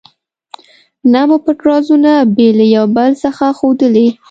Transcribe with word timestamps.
نه 1.11 1.21
مو 1.27 1.37
پټ 1.45 1.59
رازونه 1.69 2.11
بې 2.35 2.47
له 2.57 2.65
یو 2.75 2.85
بل 2.97 3.11
څخه 3.23 3.45
ښودلي. 3.57 4.07